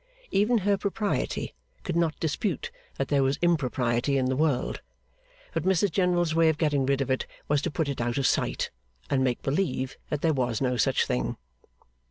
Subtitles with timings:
[0.31, 1.53] Even her propriety
[1.83, 4.81] could not dispute that there was impropriety in the world;
[5.53, 8.25] but Mrs General's way of getting rid of it was to put it out of
[8.25, 8.71] sight,
[9.11, 11.37] and make believe that there was no such thing.